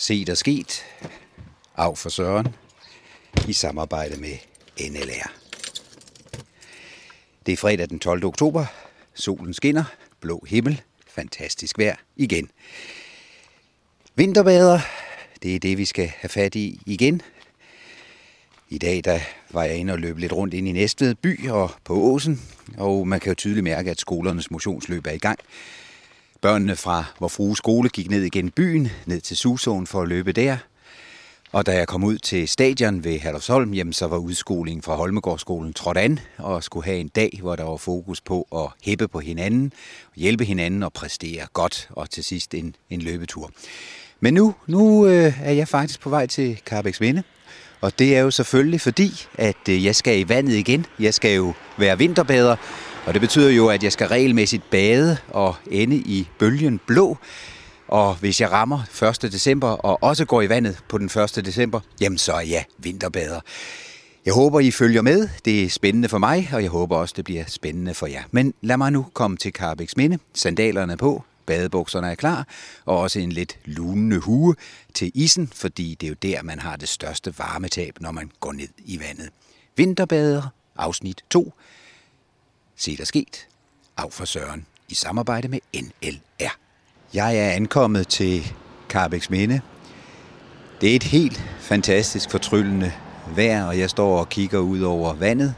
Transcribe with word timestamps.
Se 0.00 0.24
der 0.24 0.34
sket. 0.34 0.84
Af 1.76 1.98
for 1.98 2.08
Søren. 2.08 2.46
I 3.48 3.52
samarbejde 3.52 4.20
med 4.20 4.36
NLR. 4.90 5.32
Det 7.46 7.52
er 7.52 7.56
fredag 7.56 7.88
den 7.88 7.98
12. 7.98 8.24
oktober. 8.24 8.66
Solen 9.14 9.54
skinner. 9.54 9.84
Blå 10.20 10.44
himmel. 10.48 10.82
Fantastisk 11.08 11.78
vejr 11.78 11.96
igen. 12.16 12.50
Vinterbader. 14.14 14.80
Det 15.42 15.54
er 15.54 15.58
det, 15.58 15.78
vi 15.78 15.84
skal 15.84 16.12
have 16.16 16.28
fat 16.28 16.54
i 16.54 16.80
igen. 16.86 17.22
I 18.68 18.78
dag 18.78 19.04
der 19.04 19.20
var 19.50 19.64
jeg 19.64 19.76
inde 19.76 19.92
og 19.92 19.98
løb 19.98 20.18
lidt 20.18 20.32
rundt 20.32 20.54
ind 20.54 20.68
i 20.68 20.72
Næstved 20.72 21.14
by 21.14 21.48
og 21.48 21.70
på 21.84 21.94
Åsen, 21.94 22.42
og 22.76 23.08
man 23.08 23.20
kan 23.20 23.30
jo 23.30 23.34
tydeligt 23.34 23.64
mærke, 23.64 23.90
at 23.90 24.00
skolernes 24.00 24.50
motionsløb 24.50 25.06
er 25.06 25.12
i 25.12 25.18
gang. 25.18 25.38
Børnene 26.40 26.76
fra 26.76 27.04
vor 27.20 27.28
frue 27.28 27.56
skole 27.56 27.88
gik 27.88 28.10
ned 28.10 28.22
igen 28.22 28.50
byen, 28.50 28.88
ned 29.06 29.20
til 29.20 29.36
Susåen 29.36 29.86
for 29.86 30.02
at 30.02 30.08
løbe 30.08 30.32
der. 30.32 30.56
Og 31.52 31.66
da 31.66 31.74
jeg 31.74 31.88
kom 31.88 32.04
ud 32.04 32.18
til 32.18 32.48
stadion 32.48 33.04
ved 33.04 33.18
Herlufsholm, 33.18 33.74
jamen, 33.74 33.92
så 33.92 34.06
var 34.06 34.16
udskolingen 34.16 34.82
fra 34.82 34.94
Holmegårdsskolen 34.94 35.72
trådt 35.72 35.98
an 35.98 36.20
og 36.36 36.64
skulle 36.64 36.84
have 36.84 36.98
en 36.98 37.08
dag, 37.08 37.38
hvor 37.42 37.56
der 37.56 37.64
var 37.64 37.76
fokus 37.76 38.20
på 38.20 38.46
at 38.54 38.68
hæppe 38.82 39.08
på 39.08 39.20
hinanden, 39.20 39.72
hjælpe 40.16 40.44
hinanden 40.44 40.82
og 40.82 40.92
præstere 40.92 41.46
godt, 41.52 41.88
og 41.90 42.10
til 42.10 42.24
sidst 42.24 42.54
en, 42.54 42.76
en 42.90 43.02
løbetur. 43.02 43.50
Men 44.20 44.34
nu, 44.34 44.54
nu 44.66 45.06
øh, 45.06 45.42
er 45.42 45.52
jeg 45.52 45.68
faktisk 45.68 46.00
på 46.00 46.10
vej 46.10 46.26
til 46.26 46.60
Carbex 46.66 47.00
Vinde, 47.00 47.22
og 47.80 47.98
det 47.98 48.16
er 48.16 48.20
jo 48.20 48.30
selvfølgelig 48.30 48.80
fordi, 48.80 49.26
at 49.34 49.68
øh, 49.68 49.84
jeg 49.84 49.96
skal 49.96 50.18
i 50.18 50.28
vandet 50.28 50.54
igen. 50.54 50.86
Jeg 50.98 51.14
skal 51.14 51.34
jo 51.34 51.52
være 51.78 51.98
vinterbader, 51.98 52.56
og 53.08 53.14
det 53.14 53.20
betyder 53.20 53.50
jo, 53.50 53.68
at 53.68 53.82
jeg 53.82 53.92
skal 53.92 54.08
regelmæssigt 54.08 54.70
bade 54.70 55.16
og 55.28 55.54
ende 55.70 55.96
i 55.96 56.28
bølgen 56.38 56.80
blå. 56.86 57.16
Og 57.88 58.14
hvis 58.14 58.40
jeg 58.40 58.52
rammer 58.52 59.02
1. 59.22 59.32
december 59.32 59.68
og 59.68 60.02
også 60.02 60.24
går 60.24 60.42
i 60.42 60.48
vandet 60.48 60.78
på 60.88 60.98
den 60.98 61.06
1. 61.06 61.46
december, 61.46 61.80
jamen 62.00 62.18
så 62.18 62.32
er 62.32 62.40
jeg 62.40 62.64
vinterbader. 62.78 63.40
Jeg 64.26 64.34
håber, 64.34 64.60
I 64.60 64.70
følger 64.70 65.02
med. 65.02 65.28
Det 65.44 65.64
er 65.64 65.68
spændende 65.68 66.08
for 66.08 66.18
mig, 66.18 66.50
og 66.52 66.62
jeg 66.62 66.70
håber 66.70 66.96
også, 66.96 67.14
det 67.16 67.24
bliver 67.24 67.44
spændende 67.46 67.94
for 67.94 68.06
jer. 68.06 68.22
Men 68.30 68.54
lad 68.60 68.76
mig 68.76 68.92
nu 68.92 69.06
komme 69.12 69.36
til 69.36 69.52
Carbex 69.52 69.96
Minde. 69.96 70.18
Sandalerne 70.34 70.96
på, 70.96 71.24
badebukserne 71.46 72.10
er 72.10 72.14
klar, 72.14 72.46
og 72.84 72.98
også 72.98 73.20
en 73.20 73.32
lidt 73.32 73.58
lunende 73.64 74.18
hue 74.18 74.54
til 74.94 75.12
isen, 75.14 75.50
fordi 75.54 75.96
det 76.00 76.06
er 76.06 76.10
jo 76.10 76.16
der, 76.22 76.42
man 76.42 76.58
har 76.58 76.76
det 76.76 76.88
største 76.88 77.38
varmetab, 77.38 77.96
når 78.00 78.10
man 78.10 78.30
går 78.40 78.52
ned 78.52 78.68
i 78.84 79.00
vandet. 79.00 79.28
Vinterbader, 79.76 80.42
afsnit 80.76 81.24
2. 81.30 81.52
Se 82.78 82.96
der 82.96 83.04
sket. 83.04 83.46
Af 83.96 84.12
for 84.12 84.24
Søren 84.24 84.66
i 84.88 84.94
samarbejde 84.94 85.48
med 85.48 85.58
NLR. 85.74 86.56
Jeg 87.14 87.36
er 87.36 87.50
ankommet 87.50 88.08
til 88.08 88.52
Carbex 88.88 89.30
Minde. 89.30 89.60
Det 90.80 90.92
er 90.92 90.96
et 90.96 91.02
helt 91.02 91.44
fantastisk 91.60 92.30
fortryllende 92.30 92.92
vejr, 93.36 93.64
og 93.64 93.78
jeg 93.78 93.90
står 93.90 94.18
og 94.18 94.28
kigger 94.28 94.58
ud 94.58 94.80
over 94.80 95.14
vandet, 95.14 95.54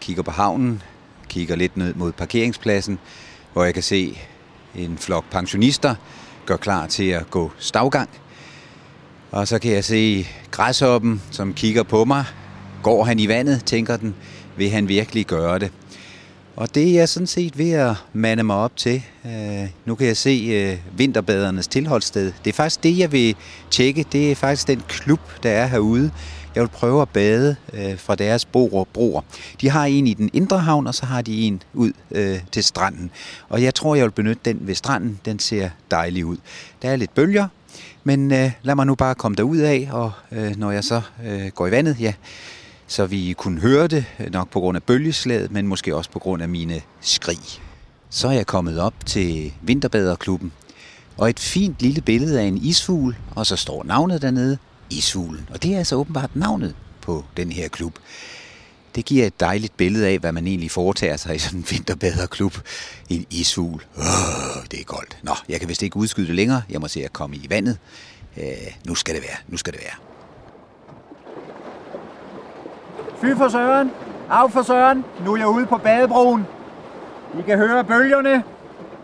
kigger 0.00 0.22
på 0.22 0.30
havnen, 0.30 0.82
kigger 1.28 1.56
lidt 1.56 1.76
ned 1.76 1.94
mod 1.94 2.12
parkeringspladsen, 2.12 2.98
hvor 3.52 3.64
jeg 3.64 3.74
kan 3.74 3.82
se 3.82 4.18
en 4.74 4.98
flok 4.98 5.24
pensionister 5.30 5.94
gør 6.46 6.56
klar 6.56 6.86
til 6.86 7.08
at 7.08 7.30
gå 7.30 7.50
stavgang. 7.58 8.10
Og 9.30 9.48
så 9.48 9.58
kan 9.58 9.72
jeg 9.72 9.84
se 9.84 10.26
græshoppen, 10.50 11.22
som 11.30 11.54
kigger 11.54 11.82
på 11.82 12.04
mig. 12.04 12.24
Går 12.82 13.04
han 13.04 13.18
i 13.18 13.28
vandet, 13.28 13.64
tænker 13.64 13.96
den, 13.96 14.14
vil 14.56 14.70
han 14.70 14.88
virkelig 14.88 15.26
gøre 15.26 15.58
det? 15.58 15.72
Og 16.60 16.74
det 16.74 16.88
er 16.88 16.94
jeg 16.94 17.08
sådan 17.08 17.26
set 17.26 17.58
ved 17.58 17.70
at 17.70 17.94
mande 18.12 18.42
mig 18.42 18.56
op 18.56 18.76
til. 18.76 19.02
Øh, 19.26 19.68
nu 19.86 19.94
kan 19.94 20.06
jeg 20.06 20.16
se 20.16 20.30
øh, 20.30 20.98
vinterbadernes 20.98 21.68
tilholdssted. 21.68 22.32
Det 22.44 22.50
er 22.50 22.54
faktisk 22.54 22.82
det, 22.82 22.98
jeg 22.98 23.12
vil 23.12 23.36
tjekke. 23.70 24.04
Det 24.12 24.30
er 24.30 24.34
faktisk 24.34 24.68
den 24.68 24.82
klub, 24.88 25.20
der 25.42 25.50
er 25.50 25.66
herude. 25.66 26.10
Jeg 26.54 26.62
vil 26.62 26.68
prøve 26.68 27.02
at 27.02 27.08
bade 27.08 27.56
øh, 27.72 27.98
fra 27.98 28.14
deres 28.14 28.44
broer. 28.44 28.84
broer. 28.84 29.20
De 29.60 29.70
har 29.70 29.84
en 29.84 30.06
i 30.06 30.14
den 30.14 30.30
indre 30.32 30.58
havn, 30.58 30.86
og 30.86 30.94
så 30.94 31.06
har 31.06 31.22
de 31.22 31.42
en 31.42 31.62
ud 31.74 31.92
øh, 32.10 32.38
til 32.52 32.64
stranden. 32.64 33.10
Og 33.48 33.62
jeg 33.62 33.74
tror, 33.74 33.94
jeg 33.94 34.04
vil 34.04 34.10
benytte 34.10 34.40
den 34.44 34.58
ved 34.60 34.74
stranden. 34.74 35.20
Den 35.24 35.38
ser 35.38 35.70
dejlig 35.90 36.24
ud. 36.24 36.36
Der 36.82 36.90
er 36.90 36.96
lidt 36.96 37.14
bølger, 37.14 37.48
men 38.04 38.32
øh, 38.32 38.50
lad 38.62 38.74
mig 38.74 38.86
nu 38.86 38.94
bare 38.94 39.14
komme 39.14 39.36
derud 39.36 39.58
af, 39.58 39.88
og 39.92 40.12
øh, 40.32 40.56
når 40.56 40.70
jeg 40.70 40.84
så 40.84 41.00
øh, 41.26 41.46
går 41.46 41.66
i 41.66 41.70
vandet, 41.70 41.96
ja, 42.00 42.12
så 42.90 43.06
vi 43.06 43.32
kunne 43.32 43.60
høre 43.60 43.86
det, 43.86 44.04
nok 44.30 44.50
på 44.50 44.60
grund 44.60 44.76
af 44.76 44.82
bølgeslaget, 44.82 45.50
men 45.50 45.66
måske 45.66 45.96
også 45.96 46.10
på 46.10 46.18
grund 46.18 46.42
af 46.42 46.48
mine 46.48 46.82
skrig. 47.00 47.38
Så 48.10 48.28
er 48.28 48.32
jeg 48.32 48.46
kommet 48.46 48.80
op 48.80 48.94
til 49.06 49.52
Vinterbaderklubben, 49.62 50.52
og 51.16 51.30
et 51.30 51.40
fint 51.40 51.76
lille 51.80 52.00
billede 52.00 52.40
af 52.40 52.44
en 52.44 52.56
isfugl, 52.56 53.16
og 53.30 53.46
så 53.46 53.56
står 53.56 53.84
navnet 53.84 54.22
dernede, 54.22 54.58
Isfuglen. 54.90 55.48
Og 55.50 55.62
det 55.62 55.74
er 55.74 55.78
altså 55.78 55.96
åbenbart 55.96 56.36
navnet 56.36 56.74
på 57.00 57.24
den 57.36 57.52
her 57.52 57.68
klub. 57.68 57.98
Det 58.94 59.04
giver 59.04 59.26
et 59.26 59.40
dejligt 59.40 59.76
billede 59.76 60.08
af, 60.08 60.18
hvad 60.18 60.32
man 60.32 60.46
egentlig 60.46 60.70
foretager 60.70 61.16
sig 61.16 61.34
i 61.34 61.38
sådan 61.38 61.58
en 61.58 61.66
vinterbaderklub. 61.70 62.58
En 63.08 63.26
isfugl. 63.30 63.84
Oh, 63.96 64.64
det 64.70 64.80
er 64.80 64.84
koldt. 64.84 65.18
Nå, 65.22 65.34
jeg 65.48 65.60
kan 65.60 65.68
vist 65.68 65.82
ikke 65.82 65.96
udskyde 65.96 66.26
det 66.26 66.34
længere. 66.34 66.62
Jeg 66.70 66.80
må 66.80 66.88
se 66.88 67.04
at 67.04 67.12
komme 67.12 67.36
i 67.36 67.46
vandet. 67.48 67.78
Uh, 68.36 68.42
nu 68.86 68.94
skal 68.94 69.14
det 69.14 69.22
være. 69.22 69.36
Nu 69.48 69.56
skal 69.56 69.72
det 69.72 69.80
være. 69.80 70.09
Fy 73.20 73.34
for 73.36 73.48
søren, 73.48 73.90
af 74.30 74.50
for 74.50 74.62
søren, 74.62 75.04
nu 75.24 75.32
er 75.32 75.36
jeg 75.36 75.48
ude 75.48 75.66
på 75.66 75.76
badebroen. 75.76 76.46
I 77.38 77.42
kan 77.42 77.58
høre 77.58 77.84
bølgerne. 77.84 78.44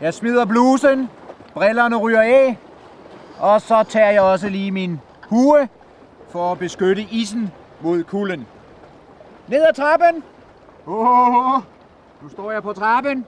Jeg 0.00 0.14
smider 0.14 0.44
blusen, 0.44 1.10
brillerne 1.54 1.96
ryger 1.96 2.20
af, 2.20 2.58
og 3.40 3.60
så 3.60 3.82
tager 3.82 4.10
jeg 4.10 4.22
også 4.22 4.48
lige 4.48 4.70
min 4.70 5.00
hue 5.28 5.68
for 6.28 6.52
at 6.52 6.58
beskytte 6.58 7.02
isen 7.02 7.52
mod 7.80 8.04
kulden. 8.04 8.46
Ned 9.48 9.62
ad 9.62 9.74
trappen. 9.74 10.24
Oh, 10.86 11.60
nu 12.22 12.28
står 12.28 12.50
jeg 12.50 12.62
på 12.62 12.72
trappen. 12.72 13.26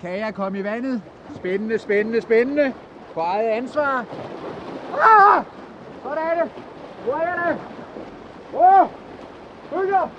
Kan 0.00 0.18
jeg 0.18 0.34
komme 0.34 0.58
i 0.58 0.64
vandet? 0.64 1.02
Spændende, 1.36 1.78
spændende, 1.78 2.20
spændende. 2.20 2.72
På 3.14 3.20
eget 3.20 3.48
ansvar. 3.48 4.04
Ah! 4.92 5.44
Sådan 6.02 6.18
er 6.18 6.42
det. 6.42 6.52
Hvor 7.04 7.16
er 7.16 7.48
det? 7.48 7.58
Oh! 8.54 8.88
Bygger! 9.70 10.10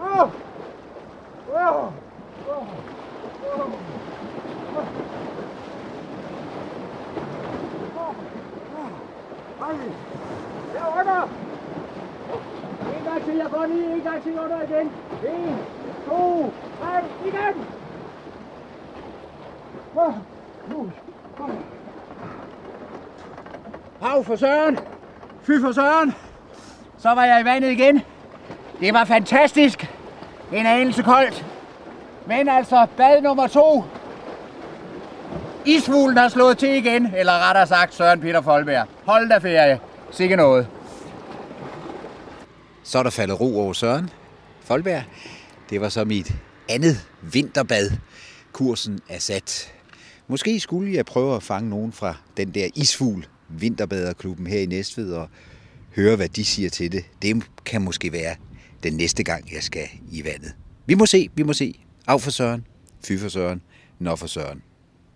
Åh! 0.00 0.30
Åh! 1.48 1.92
Åh! 7.96 8.14
Ej! 9.60 9.76
Jeg 10.74 10.86
under! 10.98 11.28
En 12.92 13.04
gang 13.04 13.24
til, 13.24 13.36
jeg 13.36 13.50
går 13.50 13.66
lige 13.66 13.94
en 13.94 14.02
gang 14.02 14.22
til 14.22 14.38
under 14.38 14.62
igen. 14.62 14.92
En, 15.28 15.60
to, 16.04 16.54
tre, 16.78 17.02
igen! 17.20 17.66
Nu! 20.66 20.92
Hav 24.00 24.24
for 24.24 24.36
søren! 24.36 24.78
Fy 25.40 25.60
for 25.60 25.72
søren! 25.72 26.33
Så 27.04 27.14
var 27.14 27.24
jeg 27.24 27.40
i 27.40 27.44
vandet 27.44 27.70
igen. 27.70 28.02
Det 28.80 28.94
var 28.94 29.04
fantastisk. 29.04 29.86
En 30.52 30.66
anelse 30.66 31.02
koldt. 31.02 31.46
Men 32.26 32.48
altså, 32.48 32.86
bad 32.96 33.22
nummer 33.22 33.46
to. 33.46 33.84
Isfuglen 35.66 36.16
har 36.16 36.28
slået 36.28 36.58
til 36.58 36.68
igen, 36.68 37.14
eller 37.16 37.48
rettere 37.48 37.66
sagt 37.66 37.94
Søren 37.94 38.20
Peter 38.20 38.40
Folberg. 38.40 38.86
Hold 39.04 39.28
da 39.28 39.38
ferie. 39.38 39.80
Sikke 40.10 40.36
noget. 40.36 40.66
Så 42.82 42.98
er 42.98 43.02
der 43.02 43.10
faldet 43.10 43.40
ro 43.40 43.60
over 43.60 43.72
Søren 43.72 44.10
Folberg. 44.60 45.02
Det 45.70 45.80
var 45.80 45.88
så 45.88 46.04
mit 46.04 46.32
andet 46.68 47.08
vinterbad. 47.22 47.90
Kursen 48.52 49.00
er 49.08 49.18
sat. 49.18 49.72
Måske 50.28 50.60
skulle 50.60 50.94
jeg 50.94 51.04
prøve 51.04 51.36
at 51.36 51.42
fange 51.42 51.70
nogen 51.70 51.92
fra 51.92 52.14
den 52.36 52.50
der 52.50 52.68
isfugl 52.74 53.26
vinterbaderklubben 53.48 54.46
her 54.46 54.60
i 54.60 54.66
Næstved 54.66 55.12
og 55.12 55.28
høre, 55.96 56.16
hvad 56.16 56.28
de 56.28 56.44
siger 56.44 56.70
til 56.70 56.92
det. 56.92 57.04
Det 57.22 57.42
kan 57.64 57.82
måske 57.82 58.12
være 58.12 58.36
den 58.82 58.92
næste 58.92 59.22
gang, 59.22 59.52
jeg 59.54 59.62
skal 59.62 59.88
i 60.12 60.24
vandet. 60.24 60.52
Vi 60.86 60.94
må 60.94 61.06
se, 61.06 61.28
vi 61.34 61.42
må 61.42 61.52
se. 61.52 61.80
Af 62.06 62.20
for 62.20 62.30
Søren, 62.30 62.66
fy 63.04 63.18
for 63.18 63.28
Søren, 63.28 63.62
nå 63.98 64.16
for 64.16 64.26
Søren. 64.26 64.62